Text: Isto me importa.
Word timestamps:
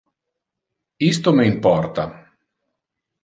Isto 1.11 1.29
me 1.37 1.45
importa. 1.53 2.03